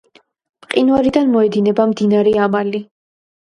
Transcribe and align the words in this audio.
მყინვარიდან 0.67 1.27
გამოედინება 1.27 1.85
მდინარე 1.93 2.35
ამალი. 2.47 2.83